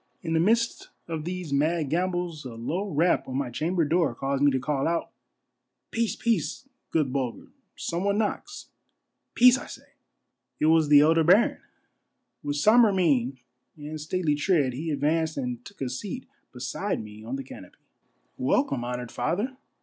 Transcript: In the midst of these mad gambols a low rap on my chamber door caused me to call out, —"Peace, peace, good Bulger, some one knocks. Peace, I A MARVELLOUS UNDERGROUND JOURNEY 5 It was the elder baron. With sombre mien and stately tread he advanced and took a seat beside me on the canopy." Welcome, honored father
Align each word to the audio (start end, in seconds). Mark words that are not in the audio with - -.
In 0.23 0.33
the 0.33 0.39
midst 0.39 0.89
of 1.07 1.25
these 1.25 1.53
mad 1.53 1.91
gambols 1.91 2.43
a 2.43 2.55
low 2.55 2.89
rap 2.89 3.27
on 3.27 3.37
my 3.37 3.51
chamber 3.51 3.85
door 3.85 4.15
caused 4.15 4.41
me 4.41 4.49
to 4.49 4.57
call 4.59 4.87
out, 4.87 5.11
—"Peace, 5.91 6.15
peace, 6.15 6.67
good 6.89 7.13
Bulger, 7.13 7.49
some 7.75 8.03
one 8.05 8.17
knocks. 8.17 8.71
Peace, 9.35 9.59
I 9.59 9.61
A 9.61 9.63
MARVELLOUS 9.65 9.77
UNDERGROUND 9.77 10.59
JOURNEY 10.59 10.65
5 10.65 10.65
It 10.65 10.65
was 10.73 10.89
the 10.89 10.99
elder 11.01 11.23
baron. 11.23 11.61
With 12.41 12.55
sombre 12.55 12.91
mien 12.95 13.37
and 13.77 14.01
stately 14.01 14.33
tread 14.33 14.73
he 14.73 14.89
advanced 14.89 15.37
and 15.37 15.63
took 15.63 15.81
a 15.81 15.89
seat 15.91 16.27
beside 16.51 17.03
me 17.03 17.23
on 17.23 17.35
the 17.35 17.43
canopy." 17.43 17.77
Welcome, 18.39 18.83
honored 18.83 19.11
father 19.11 19.55